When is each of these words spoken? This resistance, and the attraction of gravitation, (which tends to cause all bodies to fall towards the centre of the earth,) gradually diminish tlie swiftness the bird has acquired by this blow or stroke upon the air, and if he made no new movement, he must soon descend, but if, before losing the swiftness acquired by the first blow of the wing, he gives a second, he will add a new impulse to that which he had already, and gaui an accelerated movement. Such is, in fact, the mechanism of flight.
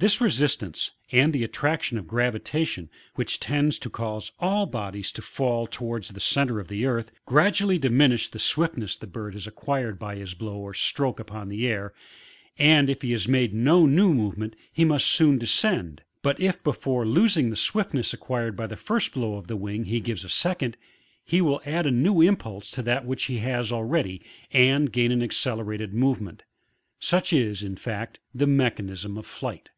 This 0.00 0.20
resistance, 0.20 0.92
and 1.10 1.32
the 1.32 1.42
attraction 1.42 1.98
of 1.98 2.06
gravitation, 2.06 2.88
(which 3.16 3.40
tends 3.40 3.80
to 3.80 3.90
cause 3.90 4.30
all 4.38 4.64
bodies 4.64 5.10
to 5.10 5.22
fall 5.22 5.66
towards 5.66 6.10
the 6.10 6.20
centre 6.20 6.60
of 6.60 6.68
the 6.68 6.86
earth,) 6.86 7.10
gradually 7.26 7.78
diminish 7.80 8.30
tlie 8.30 8.38
swiftness 8.38 8.96
the 8.96 9.08
bird 9.08 9.34
has 9.34 9.48
acquired 9.48 9.98
by 9.98 10.14
this 10.14 10.34
blow 10.34 10.56
or 10.58 10.72
stroke 10.72 11.18
upon 11.18 11.48
the 11.48 11.66
air, 11.66 11.92
and 12.58 12.88
if 12.88 13.02
he 13.02 13.18
made 13.28 13.52
no 13.52 13.86
new 13.86 14.14
movement, 14.14 14.54
he 14.72 14.84
must 14.84 15.04
soon 15.08 15.36
descend, 15.36 16.02
but 16.22 16.38
if, 16.38 16.62
before 16.62 17.04
losing 17.04 17.50
the 17.50 17.56
swiftness 17.56 18.12
acquired 18.14 18.54
by 18.54 18.68
the 18.68 18.76
first 18.76 19.12
blow 19.14 19.34
of 19.34 19.48
the 19.48 19.56
wing, 19.56 19.86
he 19.86 19.98
gives 19.98 20.22
a 20.22 20.28
second, 20.28 20.76
he 21.24 21.40
will 21.40 21.60
add 21.66 21.86
a 21.86 21.90
new 21.90 22.20
impulse 22.20 22.70
to 22.70 22.82
that 22.82 23.04
which 23.04 23.24
he 23.24 23.38
had 23.38 23.72
already, 23.72 24.22
and 24.52 24.92
gaui 24.92 25.10
an 25.10 25.24
accelerated 25.24 25.92
movement. 25.92 26.44
Such 27.00 27.32
is, 27.32 27.64
in 27.64 27.74
fact, 27.74 28.20
the 28.32 28.46
mechanism 28.46 29.18
of 29.18 29.26
flight. 29.26 29.70